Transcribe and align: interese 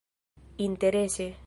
interese 0.59 1.35